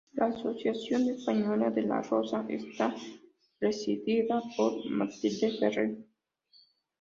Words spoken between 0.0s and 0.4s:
La